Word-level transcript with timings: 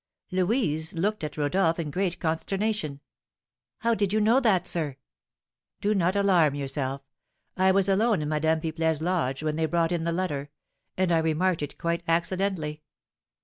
Louise 0.31 0.95
looked 0.95 1.23
at 1.23 1.37
Rodolph 1.37 1.77
in 1.77 1.91
great 1.91 2.19
consternation. 2.19 3.01
"How 3.81 3.93
did 3.93 4.11
you 4.11 4.19
know 4.19 4.39
that, 4.39 4.65
sir?" 4.65 4.97
"Do 5.79 5.93
not 5.93 6.15
alarm 6.15 6.55
yourself; 6.55 7.03
I 7.55 7.69
was 7.71 7.87
alone 7.87 8.23
in 8.23 8.29
Madame 8.29 8.61
Pipelet's 8.61 8.99
lodge 8.99 9.43
when 9.43 9.57
they 9.57 9.67
brought 9.67 9.91
in 9.91 10.03
the 10.03 10.11
letter; 10.11 10.49
and 10.97 11.11
I 11.11 11.19
remarked 11.19 11.61
it 11.61 11.77
quite 11.77 12.01
accidentally." 12.07 12.81